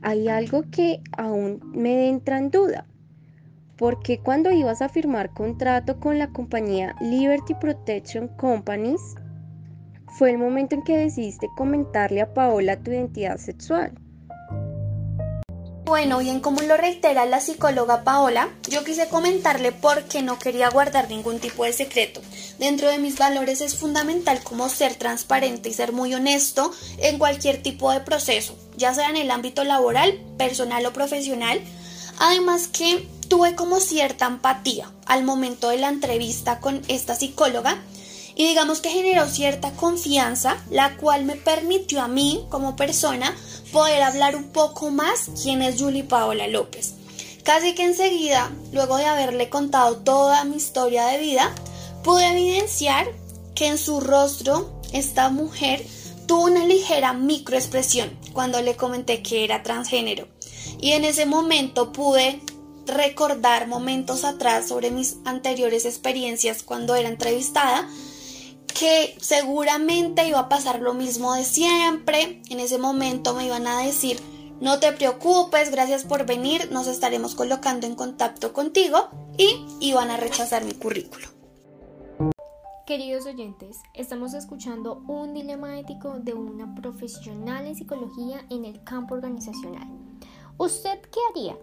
Hay 0.03 0.29
algo 0.29 0.65
que 0.71 1.01
aún 1.17 1.61
me 1.75 2.09
entra 2.09 2.39
en 2.39 2.51
duda. 2.51 2.87
porque 3.77 4.21
cuando 4.21 4.53
ibas 4.53 4.83
a 4.83 4.89
firmar 4.89 5.33
contrato 5.35 5.99
con 5.99 6.17
la 6.17 6.29
compañía 6.29 6.95
Liberty 7.01 7.55
Protection 7.55 8.29
Companies, 8.29 9.01
fue 10.17 10.31
el 10.31 10.39
momento 10.39 10.77
en 10.77 10.83
que 10.85 10.97
decidiste 10.97 11.49
comentarle 11.57 12.21
a 12.21 12.33
Paola 12.33 12.77
tu 12.77 12.93
identidad 12.93 13.37
sexual? 13.37 13.93
Bueno, 15.85 16.21
bien 16.21 16.41
como 16.41 16.63
lo 16.63 16.79
reitera 16.79 17.27
la 17.27 17.41
psicóloga 17.41 18.05
Paola, 18.05 18.49
yo 18.71 18.85
quise 18.85 19.09
comentarle 19.09 19.71
porque 19.71 20.23
no 20.23 20.39
quería 20.39 20.71
guardar 20.71 21.11
ningún 21.11 21.41
tipo 21.41 21.65
de 21.65 21.75
secreto. 21.75 22.23
Dentro 22.59 22.89
de 22.89 22.97
mis 22.97 23.19
valores 23.19 23.61
es 23.61 23.77
fundamental 23.77 24.43
como 24.43 24.71
ser 24.71 24.95
transparente 24.95 25.69
y 25.69 25.75
ser 25.75 25.93
muy 25.93 26.15
honesto 26.15 26.73
en 26.97 27.19
cualquier 27.19 27.63
tipo 27.63 27.93
de 27.93 28.01
proceso, 28.01 28.57
ya 28.79 28.95
sea 28.95 29.11
en 29.11 29.19
el 29.19 29.31
ámbito 29.31 29.63
laboral, 29.63 30.19
personal 30.39 30.87
o 30.87 30.95
profesional. 30.95 31.61
Además 32.19 32.67
que 32.69 33.07
tuve 33.29 33.55
como 33.55 33.79
cierta 33.79 34.25
empatía 34.25 34.91
al 35.05 35.23
momento 35.23 35.69
de 35.69 35.79
la 35.79 35.91
entrevista 35.91 36.61
con 36.61 36.81
esta 36.89 37.15
psicóloga 37.15 37.77
y 38.37 38.49
digamos 38.49 38.81
que 38.81 38.91
generó 38.91 39.27
cierta 39.29 39.73
confianza, 39.73 40.57
la 40.71 40.97
cual 40.97 41.25
me 41.25 41.37
permitió 41.37 42.03
a 42.03 42.09
mí 42.09 42.45
como 42.49 42.77
persona 42.77 43.35
poder 43.73 44.03
hablar 44.03 44.37
un 44.37 44.51
poco 44.51 44.91
más 44.91 45.31
quién 45.43 45.63
es 45.63 45.81
Julie 45.81 46.05
Paola 46.05 46.47
López. 46.49 46.95
Casi 47.45 47.75
que 47.75 47.85
enseguida, 47.85 48.51
luego 48.73 48.97
de 48.97 49.05
haberle 49.05 49.51
contado 49.51 49.99
toda 49.99 50.45
mi 50.45 50.57
historia 50.57 51.07
de 51.07 51.19
vida, 51.19 51.55
pude 52.03 52.27
evidenciar 52.27 53.07
que 53.55 53.67
en 53.67 53.79
su 53.79 54.01
rostro 54.01 54.81
esta 54.93 55.29
mujer 55.29 55.85
tuvo 56.27 56.45
una 56.45 56.67
ligera 56.67 57.13
microexpresión 57.13 58.19
cuando 58.33 58.61
le 58.63 58.77
comenté 58.77 59.23
que 59.23 59.45
era 59.45 59.63
transgénero. 59.63 60.27
Y 60.81 60.93
en 60.93 61.05
ese 61.05 61.27
momento 61.27 61.93
pude 61.93 62.41
recordar 62.87 63.69
momentos 63.69 64.25
atrás 64.25 64.69
sobre 64.69 64.91
mis 64.91 65.17
anteriores 65.25 65.85
experiencias 65.85 66.63
cuando 66.63 66.95
era 66.95 67.09
entrevistada 67.09 67.89
que 68.75 69.17
seguramente 69.21 70.27
iba 70.27 70.41
a 70.41 70.49
pasar 70.49 70.81
lo 70.81 70.95
mismo 70.95 71.33
de 71.35 71.45
siempre. 71.45 72.43
En 72.51 72.61
ese 72.61 72.79
momento 72.79 73.35
me 73.35 73.47
iban 73.47 73.67
a 73.67 73.79
decir, 73.81 74.21
no 74.61 74.81
te 74.81 74.93
preocupes, 74.93 75.71
gracias 75.71 76.05
por 76.05 76.27
venir, 76.27 76.71
nos 76.73 76.87
estaremos 76.87 77.35
colocando 77.35 77.87
en 77.87 77.95
contacto 77.95 78.53
contigo 78.53 79.09
y 79.39 79.65
iban 79.81 80.11
a 80.11 80.17
rechazar 80.17 80.65
mi 80.65 80.73
currículo. 80.73 81.29
Queridos 82.87 83.25
oyentes, 83.25 83.81
estamos 83.95 84.35
escuchando 84.35 85.03
un 85.07 85.33
dilema 85.33 85.79
ético 85.79 86.19
de 86.19 86.35
una 86.35 86.75
profesional 86.75 87.67
en 87.67 87.77
psicología 87.77 88.45
en 88.51 88.65
el 88.67 88.85
campo 88.85 89.15
organizacional. 89.15 89.89
¿Usted 90.59 91.01
qué 91.01 91.21
haría? 91.31 91.57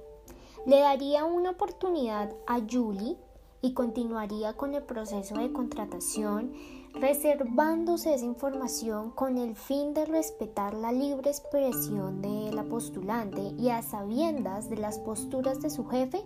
¿Le 0.65 0.79
daría 0.79 1.25
una 1.25 1.51
oportunidad 1.51 2.33
a 2.47 2.59
Julie 2.59 3.17
y 3.61 3.73
continuaría 3.73 4.53
con 4.53 4.73
el 4.73 4.83
proceso 4.83 5.35
de 5.35 5.51
contratación? 5.51 6.53
Reservándose 6.93 8.13
esa 8.13 8.25
información 8.25 9.11
con 9.11 9.37
el 9.37 9.55
fin 9.55 9.93
de 9.93 10.05
respetar 10.05 10.73
la 10.73 10.91
libre 10.91 11.29
expresión 11.29 12.21
de 12.21 12.51
la 12.53 12.63
postulante 12.63 13.41
y 13.57 13.69
a 13.69 13.81
sabiendas 13.81 14.69
de 14.69 14.77
las 14.77 14.99
posturas 14.99 15.61
de 15.61 15.69
su 15.69 15.87
jefe? 15.87 16.25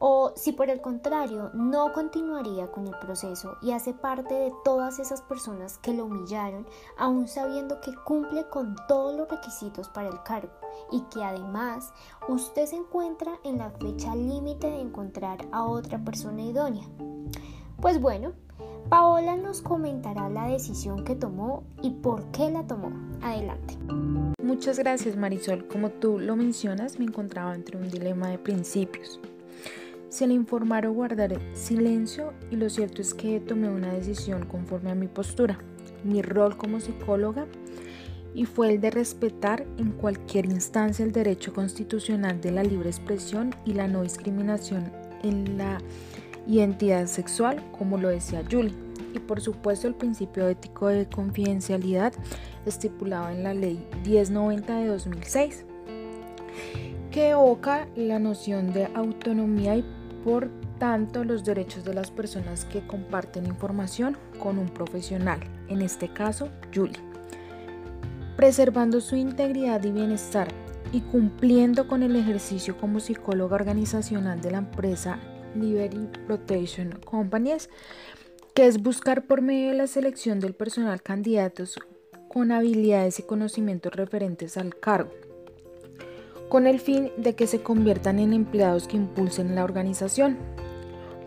O 0.00 0.32
si 0.36 0.52
por 0.52 0.70
el 0.70 0.80
contrario 0.80 1.50
no 1.54 1.92
continuaría 1.92 2.70
con 2.70 2.86
el 2.86 2.96
proceso 3.00 3.56
y 3.60 3.72
hace 3.72 3.92
parte 3.92 4.32
de 4.32 4.52
todas 4.64 5.00
esas 5.00 5.22
personas 5.22 5.78
que 5.78 5.92
lo 5.92 6.04
humillaron, 6.04 6.66
aún 6.96 7.26
sabiendo 7.26 7.80
que 7.80 7.92
cumple 8.04 8.48
con 8.48 8.76
todos 8.86 9.16
los 9.16 9.28
requisitos 9.28 9.88
para 9.88 10.08
el 10.08 10.22
cargo 10.22 10.52
y 10.92 11.00
que 11.10 11.24
además 11.24 11.92
usted 12.28 12.66
se 12.66 12.76
encuentra 12.76 13.40
en 13.42 13.58
la 13.58 13.70
fecha 13.70 14.14
límite 14.14 14.70
de 14.70 14.80
encontrar 14.80 15.48
a 15.50 15.64
otra 15.64 15.98
persona 15.98 16.42
idónea. 16.42 16.86
Pues 17.80 18.00
bueno, 18.00 18.34
Paola 18.88 19.36
nos 19.36 19.60
comentará 19.60 20.30
la 20.30 20.46
decisión 20.46 21.04
que 21.04 21.14
tomó 21.14 21.64
y 21.82 21.90
por 21.90 22.30
qué 22.30 22.50
la 22.50 22.66
tomó. 22.66 22.90
Adelante. 23.20 23.76
Muchas 24.42 24.78
gracias 24.78 25.14
Marisol. 25.14 25.66
Como 25.68 25.90
tú 25.90 26.18
lo 26.18 26.36
mencionas, 26.36 26.98
me 26.98 27.04
encontraba 27.04 27.54
entre 27.54 27.76
un 27.76 27.90
dilema 27.90 28.28
de 28.28 28.38
principios. 28.38 29.20
Si 30.08 30.24
el 30.24 30.32
informar 30.32 30.86
o 30.86 30.92
guardar 30.94 31.38
silencio 31.52 32.32
y 32.50 32.56
lo 32.56 32.70
cierto 32.70 33.02
es 33.02 33.12
que 33.12 33.40
tomé 33.40 33.68
una 33.68 33.92
decisión 33.92 34.46
conforme 34.46 34.90
a 34.90 34.94
mi 34.94 35.06
postura, 35.06 35.58
mi 36.02 36.22
rol 36.22 36.56
como 36.56 36.80
psicóloga 36.80 37.46
y 38.34 38.46
fue 38.46 38.72
el 38.72 38.80
de 38.80 38.90
respetar 38.90 39.66
en 39.76 39.92
cualquier 39.92 40.46
instancia 40.46 41.04
el 41.04 41.12
derecho 41.12 41.52
constitucional 41.52 42.40
de 42.40 42.52
la 42.52 42.62
libre 42.62 42.88
expresión 42.88 43.54
y 43.66 43.74
la 43.74 43.86
no 43.86 44.02
discriminación 44.02 44.90
en 45.22 45.58
la 45.58 45.78
identidad 46.48 47.06
sexual, 47.06 47.62
como 47.76 47.98
lo 47.98 48.08
decía 48.08 48.42
Julie, 48.50 48.74
y 49.14 49.18
por 49.18 49.40
supuesto 49.40 49.86
el 49.86 49.94
principio 49.94 50.48
ético 50.48 50.88
de 50.88 51.06
confidencialidad 51.06 52.12
estipulado 52.66 53.28
en 53.30 53.44
la 53.44 53.54
ley 53.54 53.86
1090 54.04 54.76
de 54.76 54.86
2006, 54.86 55.64
que 57.10 57.30
evoca 57.30 57.86
la 57.96 58.18
noción 58.18 58.72
de 58.72 58.86
autonomía 58.94 59.76
y 59.76 59.84
por 60.24 60.50
tanto 60.78 61.24
los 61.24 61.44
derechos 61.44 61.84
de 61.84 61.94
las 61.94 62.10
personas 62.10 62.64
que 62.64 62.86
comparten 62.86 63.46
información 63.46 64.16
con 64.38 64.58
un 64.58 64.68
profesional, 64.68 65.40
en 65.68 65.82
este 65.82 66.08
caso 66.08 66.48
Julie, 66.74 67.00
preservando 68.36 69.00
su 69.00 69.16
integridad 69.16 69.82
y 69.84 69.90
bienestar 69.90 70.48
y 70.92 71.00
cumpliendo 71.00 71.86
con 71.86 72.02
el 72.02 72.16
ejercicio 72.16 72.78
como 72.78 73.00
psicóloga 73.00 73.56
organizacional 73.56 74.40
de 74.40 74.50
la 74.50 74.58
empresa 74.58 75.18
Liberty 75.60 76.08
Protection 76.26 76.98
Companies, 77.04 77.68
que 78.54 78.66
es 78.66 78.82
buscar 78.82 79.26
por 79.26 79.42
medio 79.42 79.70
de 79.70 79.76
la 79.76 79.86
selección 79.86 80.40
del 80.40 80.54
personal 80.54 81.02
candidatos 81.02 81.78
con 82.28 82.52
habilidades 82.52 83.18
y 83.18 83.22
conocimientos 83.22 83.94
referentes 83.94 84.56
al 84.56 84.76
cargo, 84.78 85.10
con 86.48 86.66
el 86.66 86.80
fin 86.80 87.10
de 87.16 87.34
que 87.34 87.46
se 87.46 87.62
conviertan 87.62 88.18
en 88.18 88.32
empleados 88.32 88.88
que 88.88 88.96
impulsen 88.96 89.54
la 89.54 89.64
organización. 89.64 90.36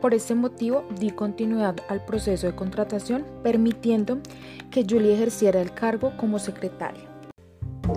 Por 0.02 0.14
este 0.14 0.34
motivo, 0.34 0.84
di 1.00 1.12
continuidad 1.12 1.76
al 1.88 2.04
proceso 2.04 2.48
de 2.48 2.56
contratación, 2.56 3.26
permitiendo 3.44 4.20
que 4.72 4.86
Julie 4.90 5.14
ejerciera 5.14 5.62
el 5.62 5.74
cargo 5.74 6.14
como 6.18 6.40
secretaria. 6.40 7.08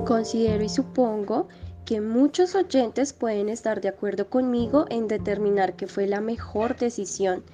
Considero 0.06 0.62
y 0.62 0.68
supongo 0.68 1.48
que 1.84 2.00
muchos 2.00 2.54
oyentes 2.54 3.12
pueden 3.12 3.48
estar 3.48 3.80
de 3.80 3.88
acuerdo 3.88 4.28
conmigo 4.30 4.86
en 4.90 5.08
determinar 5.08 5.76
que 5.76 5.86
fue 5.86 6.06
la 6.06 6.20
mejor 6.20 6.76
decisión 6.76 7.44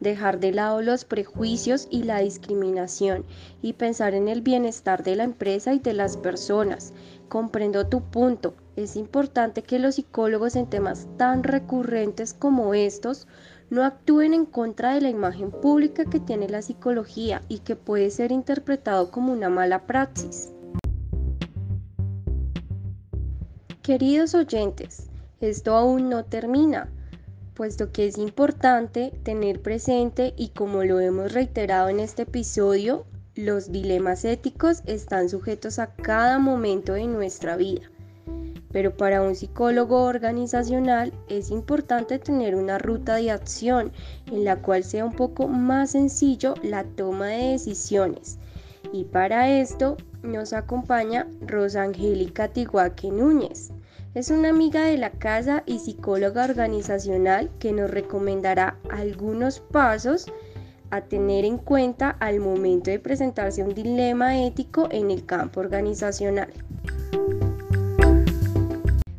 dejar 0.00 0.40
de 0.40 0.52
lado 0.52 0.82
los 0.82 1.04
prejuicios 1.04 1.86
y 1.90 2.02
la 2.02 2.18
discriminación 2.18 3.24
y 3.62 3.74
pensar 3.74 4.14
en 4.14 4.28
el 4.28 4.40
bienestar 4.40 5.04
de 5.04 5.14
la 5.14 5.24
empresa 5.24 5.74
y 5.74 5.78
de 5.78 5.92
las 5.92 6.16
personas. 6.16 6.92
Comprendo 7.28 7.86
tu 7.86 8.02
punto. 8.02 8.54
Es 8.76 8.96
importante 8.96 9.62
que 9.62 9.78
los 9.78 9.96
psicólogos 9.96 10.56
en 10.56 10.68
temas 10.68 11.06
tan 11.16 11.42
recurrentes 11.42 12.32
como 12.32 12.74
estos 12.74 13.28
no 13.68 13.84
actúen 13.84 14.34
en 14.34 14.46
contra 14.46 14.94
de 14.94 15.02
la 15.02 15.10
imagen 15.10 15.50
pública 15.50 16.04
que 16.04 16.18
tiene 16.18 16.48
la 16.48 16.62
psicología 16.62 17.42
y 17.48 17.58
que 17.58 17.76
puede 17.76 18.10
ser 18.10 18.32
interpretado 18.32 19.10
como 19.10 19.32
una 19.32 19.48
mala 19.48 19.86
praxis. 19.86 20.50
Queridos 23.90 24.36
oyentes, 24.36 25.10
esto 25.40 25.74
aún 25.74 26.10
no 26.10 26.24
termina, 26.24 26.88
puesto 27.54 27.90
que 27.90 28.06
es 28.06 28.18
importante 28.18 29.12
tener 29.24 29.62
presente 29.62 30.32
y 30.36 30.50
como 30.50 30.84
lo 30.84 31.00
hemos 31.00 31.32
reiterado 31.32 31.88
en 31.88 31.98
este 31.98 32.22
episodio, 32.22 33.04
los 33.34 33.72
dilemas 33.72 34.24
éticos 34.24 34.82
están 34.86 35.28
sujetos 35.28 35.80
a 35.80 35.92
cada 35.92 36.38
momento 36.38 36.92
de 36.92 37.08
nuestra 37.08 37.56
vida. 37.56 37.90
Pero 38.70 38.96
para 38.96 39.22
un 39.22 39.34
psicólogo 39.34 40.04
organizacional 40.04 41.12
es 41.28 41.50
importante 41.50 42.20
tener 42.20 42.54
una 42.54 42.78
ruta 42.78 43.16
de 43.16 43.32
acción 43.32 43.90
en 44.26 44.44
la 44.44 44.62
cual 44.62 44.84
sea 44.84 45.04
un 45.04 45.16
poco 45.16 45.48
más 45.48 45.90
sencillo 45.90 46.54
la 46.62 46.84
toma 46.84 47.26
de 47.26 47.48
decisiones. 47.54 48.38
Y 48.92 49.02
para 49.02 49.50
esto 49.50 49.96
nos 50.22 50.52
acompaña 50.52 51.26
Rosa 51.40 51.82
Angélica 51.82 52.48
Núñez. 53.02 53.72
Es 54.12 54.30
una 54.30 54.48
amiga 54.48 54.86
de 54.86 54.98
la 54.98 55.10
casa 55.10 55.62
y 55.66 55.78
psicóloga 55.78 56.44
organizacional 56.44 57.48
que 57.60 57.70
nos 57.70 57.88
recomendará 57.88 58.76
algunos 58.90 59.60
pasos 59.60 60.26
a 60.90 61.02
tener 61.02 61.44
en 61.44 61.58
cuenta 61.58 62.10
al 62.18 62.40
momento 62.40 62.90
de 62.90 62.98
presentarse 62.98 63.62
un 63.62 63.72
dilema 63.72 64.44
ético 64.44 64.88
en 64.90 65.12
el 65.12 65.24
campo 65.24 65.60
organizacional. 65.60 66.52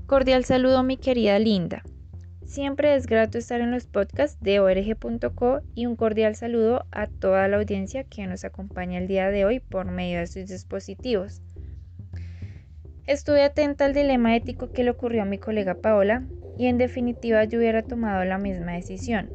Cordial 0.07 0.43
saludo 0.43 0.83
mi 0.83 0.97
querida 0.97 1.39
Linda. 1.39 1.83
Siempre 2.45 2.93
es 2.95 3.07
grato 3.07 3.37
estar 3.37 3.61
en 3.61 3.71
los 3.71 3.85
podcasts 3.85 4.37
de 4.41 4.59
org.co 4.59 5.61
y 5.73 5.85
un 5.85 5.95
cordial 5.95 6.35
saludo 6.35 6.85
a 6.91 7.07
toda 7.07 7.47
la 7.47 7.55
audiencia 7.55 8.03
que 8.03 8.27
nos 8.27 8.43
acompaña 8.43 8.97
el 8.97 9.07
día 9.07 9.29
de 9.29 9.45
hoy 9.45 9.61
por 9.61 9.85
medio 9.85 10.19
de 10.19 10.27
sus 10.27 10.47
dispositivos. 10.47 11.41
Estuve 13.07 13.43
atenta 13.43 13.85
al 13.85 13.93
dilema 13.93 14.35
ético 14.35 14.71
que 14.71 14.83
le 14.83 14.91
ocurrió 14.91 15.23
a 15.23 15.25
mi 15.25 15.39
colega 15.39 15.73
Paola 15.73 16.23
y 16.57 16.67
en 16.67 16.77
definitiva 16.77 17.43
yo 17.45 17.57
hubiera 17.57 17.81
tomado 17.81 18.23
la 18.25 18.37
misma 18.37 18.73
decisión. 18.73 19.31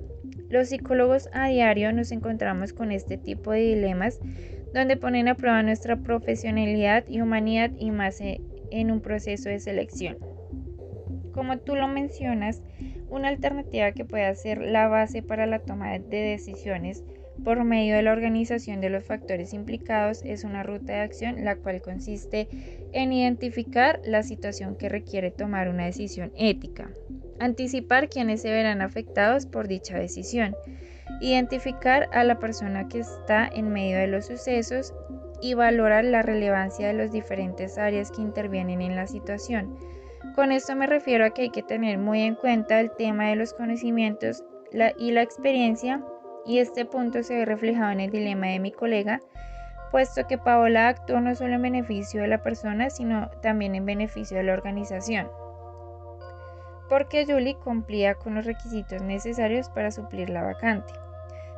Los 0.49 0.69
psicólogos 0.69 1.29
a 1.33 1.49
diario 1.49 1.93
nos 1.93 2.13
encontramos 2.13 2.73
con 2.73 2.93
este 2.93 3.19
tipo 3.19 3.51
de 3.51 3.61
dilemas 3.61 4.21
donde 4.73 4.97
ponen 4.97 5.27
a 5.27 5.35
prueba 5.35 5.63
nuestra 5.63 5.97
profesionalidad 5.97 7.05
y 7.09 7.21
humanidad 7.21 7.73
y 7.77 7.91
más 7.91 8.21
en 8.21 8.91
un 8.91 9.01
proceso 9.01 9.49
de 9.49 9.59
selección. 9.59 10.17
Como 11.33 11.59
tú 11.59 11.75
lo 11.75 11.89
mencionas, 11.89 12.63
una 13.09 13.29
alternativa 13.29 13.93
que 13.93 14.05
puede 14.05 14.33
ser 14.37 14.59
la 14.63 14.87
base 14.87 15.23
para 15.23 15.47
la 15.47 15.59
toma 15.59 15.99
de 15.99 16.17
decisiones 16.17 17.05
por 17.45 17.65
medio 17.65 17.97
de 17.97 18.03
la 18.03 18.13
organización 18.13 18.81
de 18.81 18.91
los 18.91 19.05
factores 19.05 19.53
implicados 19.53 20.23
es 20.25 20.45
una 20.45 20.63
ruta 20.63 20.95
de 20.95 21.01
acción 21.01 21.45
la 21.45 21.57
cual 21.57 21.81
consiste 21.83 22.49
en 22.93 23.13
identificar 23.13 24.01
la 24.05 24.23
situación 24.23 24.77
que 24.77 24.89
requiere 24.89 25.31
tomar 25.31 25.69
una 25.69 25.85
decisión 25.85 26.33
ética, 26.37 26.91
anticipar 27.39 28.09
quiénes 28.09 28.43
se 28.43 28.51
verán 28.51 28.81
afectados 28.83 29.47
por 29.47 29.69
dicha 29.69 29.99
decisión, 29.99 30.57
identificar 31.21 32.09
a 32.13 32.25
la 32.25 32.39
persona 32.39 32.89
que 32.89 33.01
está 33.01 33.47
en 33.47 33.71
medio 33.71 33.99
de 33.99 34.07
los 34.07 34.27
sucesos 34.27 34.95
y 35.41 35.55
valorar 35.55 36.05
la 36.05 36.23
relevancia 36.23 36.89
de 36.89 36.95
las 36.95 37.13
diferentes 37.13 37.79
áreas 37.79 38.11
que 38.11 38.23
intervienen 38.23 38.81
en 38.81 38.97
la 38.97 39.07
situación. 39.07 39.77
Con 40.35 40.53
esto 40.53 40.75
me 40.75 40.87
refiero 40.87 41.25
a 41.25 41.31
que 41.31 41.43
hay 41.43 41.51
que 41.51 41.63
tener 41.63 41.99
muy 41.99 42.23
en 42.23 42.35
cuenta 42.35 42.81
el 42.81 42.91
tema 42.91 43.29
de 43.29 43.37
los 43.37 43.55
conocimientos 43.55 44.45
y 44.99 45.13
la 45.13 45.23
experiencia 45.23 46.03
y 46.47 46.59
este 46.59 46.85
punto 46.85 47.23
se 47.23 47.35
ve 47.35 47.45
reflejado 47.45 47.91
en 47.91 48.01
el 48.01 48.11
dilema 48.11 48.47
de 48.47 48.61
mi 48.61 48.73
colega, 48.73 49.21
puesto 49.91 50.27
que 50.27 50.39
Paola 50.39 50.89
actuó 50.89 51.21
no 51.21 51.35
solo 51.35 51.55
en 51.55 51.63
beneficio 51.63 52.23
de 52.23 52.29
la 52.29 52.43
persona, 52.43 52.91
sino 52.91 53.31
también 53.43 53.75
en 53.75 53.85
beneficio 53.85 54.37
de 54.37 54.45
la 54.45 54.53
organización, 54.53 55.29
porque 56.89 57.27
Julie 57.27 57.57
cumplía 57.57 58.15
con 58.15 58.35
los 58.35 58.47
requisitos 58.47 59.03
necesarios 59.03 59.69
para 59.71 59.91
suplir 59.91 60.31
la 60.31 60.43
vacante. 60.43 60.93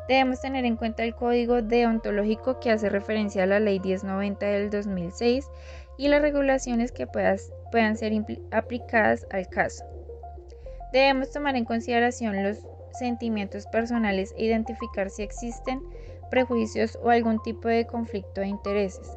Debemos 0.08 0.40
tener 0.40 0.64
en 0.64 0.76
cuenta 0.76 1.04
el 1.04 1.14
código 1.14 1.60
deontológico 1.60 2.60
que 2.60 2.70
hace 2.70 2.88
referencia 2.88 3.42
a 3.42 3.46
la 3.46 3.60
ley 3.60 3.78
1090 3.78 4.46
del 4.46 4.70
2006 4.70 5.46
y 5.98 6.08
las 6.08 6.22
regulaciones 6.22 6.92
que 6.92 7.06
puedan 7.06 7.96
ser 7.96 8.12
aplicadas 8.50 9.26
al 9.30 9.48
caso. 9.48 9.84
Debemos 10.92 11.30
tomar 11.30 11.56
en 11.56 11.66
consideración 11.66 12.42
los 12.42 12.64
sentimientos 12.92 13.66
personales 13.66 14.34
e 14.36 14.44
identificar 14.44 15.10
si 15.10 15.22
existen 15.22 15.80
prejuicios 16.30 16.98
o 17.02 17.10
algún 17.10 17.42
tipo 17.42 17.68
de 17.68 17.86
conflicto 17.86 18.40
de 18.40 18.48
intereses. 18.48 19.16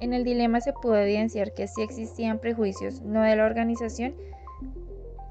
En 0.00 0.12
el 0.12 0.24
dilema 0.24 0.60
se 0.60 0.72
pudo 0.72 0.96
evidenciar 0.96 1.54
que 1.54 1.68
sí 1.68 1.82
existían 1.82 2.38
prejuicios 2.38 3.00
no 3.02 3.22
de 3.22 3.36
la 3.36 3.46
organización, 3.46 4.14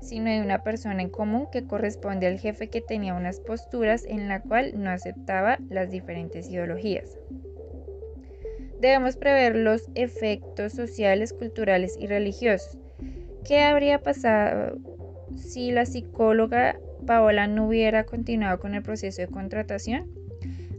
sino 0.01 0.31
de 0.31 0.41
una 0.41 0.63
persona 0.63 1.01
en 1.01 1.09
común 1.09 1.47
que 1.51 1.67
corresponde 1.67 2.27
al 2.27 2.39
jefe 2.39 2.69
que 2.69 2.81
tenía 2.81 3.13
unas 3.13 3.39
posturas 3.39 4.05
en 4.05 4.27
la 4.27 4.41
cual 4.41 4.71
no 4.81 4.89
aceptaba 4.89 5.59
las 5.69 5.91
diferentes 5.91 6.49
ideologías. 6.49 7.17
Debemos 8.79 9.15
prever 9.15 9.55
los 9.55 9.89
efectos 9.93 10.73
sociales, 10.73 11.33
culturales 11.33 11.95
y 11.99 12.07
religiosos. 12.07 12.79
¿Qué 13.45 13.59
habría 13.59 13.99
pasado 13.99 14.77
si 15.37 15.71
la 15.71 15.85
psicóloga 15.85 16.79
Paola 17.05 17.47
no 17.47 17.67
hubiera 17.67 18.05
continuado 18.05 18.59
con 18.59 18.75
el 18.75 18.83
proceso 18.83 19.21
de 19.21 19.27
contratación, 19.27 20.09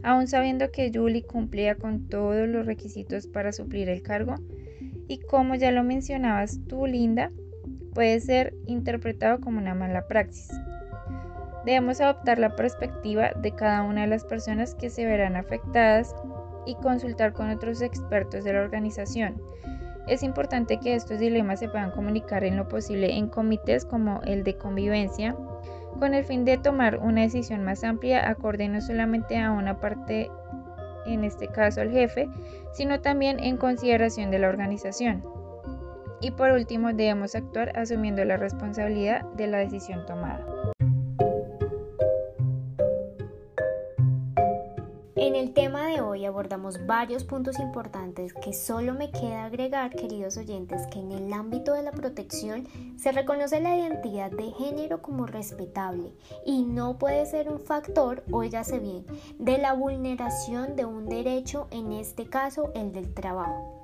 aún 0.03 0.27
sabiendo 0.27 0.71
que 0.71 0.91
Julie 0.93 1.23
cumplía 1.23 1.75
con 1.75 2.07
todos 2.07 2.47
los 2.47 2.65
requisitos 2.65 3.27
para 3.27 3.51
suplir 3.51 3.89
el 3.89 4.01
cargo 4.01 4.35
y 5.07 5.19
como 5.19 5.55
ya 5.55 5.71
lo 5.71 5.83
mencionabas 5.83 6.59
tú, 6.67 6.85
Linda, 6.85 7.31
puede 7.93 8.19
ser 8.19 8.53
interpretado 8.65 9.39
como 9.39 9.59
una 9.59 9.75
mala 9.75 10.07
praxis. 10.07 10.49
Debemos 11.65 12.01
adoptar 12.01 12.39
la 12.39 12.55
perspectiva 12.55 13.31
de 13.41 13.51
cada 13.51 13.83
una 13.83 14.01
de 14.01 14.07
las 14.07 14.25
personas 14.25 14.75
que 14.75 14.89
se 14.89 15.05
verán 15.05 15.35
afectadas 15.35 16.13
y 16.65 16.75
consultar 16.75 17.33
con 17.33 17.49
otros 17.49 17.81
expertos 17.81 18.43
de 18.43 18.53
la 18.53 18.61
organización. 18.61 19.41
Es 20.07 20.23
importante 20.23 20.79
que 20.79 20.95
estos 20.95 21.19
dilemas 21.19 21.59
se 21.59 21.69
puedan 21.69 21.91
comunicar 21.91 22.43
en 22.43 22.57
lo 22.57 22.67
posible 22.67 23.15
en 23.15 23.27
comités 23.29 23.85
como 23.85 24.21
el 24.23 24.43
de 24.43 24.57
convivencia, 24.57 25.35
con 25.99 26.13
el 26.13 26.23
fin 26.23 26.45
de 26.45 26.57
tomar 26.57 26.99
una 26.99 27.21
decisión 27.21 27.63
más 27.63 27.83
amplia 27.83 28.29
acorde 28.29 28.67
no 28.67 28.81
solamente 28.81 29.37
a 29.37 29.51
una 29.51 29.79
parte, 29.79 30.29
en 31.05 31.23
este 31.23 31.47
caso 31.47 31.81
al 31.81 31.91
jefe, 31.91 32.29
sino 32.73 33.01
también 33.01 33.39
en 33.39 33.57
consideración 33.57 34.31
de 34.31 34.39
la 34.39 34.49
organización. 34.49 35.23
Y 36.21 36.31
por 36.31 36.51
último, 36.51 36.93
debemos 36.93 37.35
actuar 37.35 37.77
asumiendo 37.77 38.23
la 38.23 38.37
responsabilidad 38.37 39.23
de 39.33 39.47
la 39.47 39.57
decisión 39.57 40.05
tomada. 40.05 40.52
En 45.33 45.39
el 45.39 45.53
tema 45.55 45.87
de 45.87 45.99
hoy 45.99 46.25
abordamos 46.25 46.85
varios 46.85 47.23
puntos 47.23 47.59
importantes 47.59 48.35
que 48.35 48.53
solo 48.53 48.93
me 48.93 49.09
queda 49.09 49.45
agregar, 49.45 49.89
queridos 49.89 50.37
oyentes, 50.37 50.85
que 50.91 50.99
en 50.99 51.11
el 51.11 51.33
ámbito 51.33 51.73
de 51.73 51.81
la 51.81 51.91
protección 51.91 52.67
se 52.97 53.11
reconoce 53.11 53.59
la 53.59 53.75
identidad 53.75 54.29
de 54.29 54.51
género 54.51 55.01
como 55.01 55.25
respetable 55.25 56.13
y 56.45 56.61
no 56.61 56.99
puede 56.99 57.25
ser 57.25 57.49
un 57.49 57.59
factor, 57.59 58.23
óigase 58.29 58.77
bien, 58.77 59.07
de 59.39 59.57
la 59.57 59.73
vulneración 59.73 60.75
de 60.75 60.85
un 60.85 61.07
derecho, 61.07 61.67
en 61.71 61.93
este 61.93 62.27
caso 62.27 62.71
el 62.75 62.91
del 62.91 63.11
trabajo. 63.15 63.81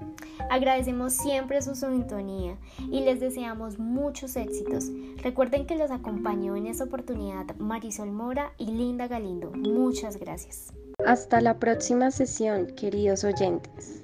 Agradecemos 0.51 1.13
siempre 1.13 1.63
su 1.63 1.73
sintonía 1.73 2.59
y 2.91 3.01
les 3.01 3.19
deseamos 3.19 3.79
muchos 3.79 4.35
éxitos. 4.35 4.91
Recuerden 5.23 5.65
que 5.65 5.77
los 5.77 5.89
acompañó 5.89 6.55
en 6.55 6.67
esta 6.67 6.83
oportunidad 6.83 7.55
Marisol 7.55 8.11
Mora 8.11 8.53
y 8.59 8.67
Linda 8.67 9.07
Galindo. 9.07 9.49
Muchas 9.49 10.17
gracias. 10.17 10.71
Hasta 11.05 11.41
la 11.41 11.57
próxima 11.59 12.11
sesión, 12.11 12.67
queridos 12.75 13.23
oyentes. 13.23 14.03